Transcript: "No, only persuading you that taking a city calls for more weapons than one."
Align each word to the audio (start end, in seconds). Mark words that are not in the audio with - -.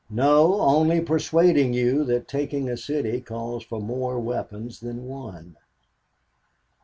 "No, 0.09 0.59
only 0.61 0.99
persuading 0.99 1.73
you 1.75 2.03
that 2.05 2.27
taking 2.27 2.67
a 2.67 2.75
city 2.75 3.21
calls 3.21 3.63
for 3.63 3.79
more 3.79 4.19
weapons 4.19 4.79
than 4.79 5.05
one." 5.05 5.57